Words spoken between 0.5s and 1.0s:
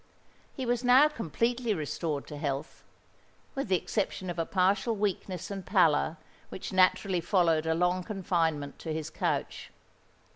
He was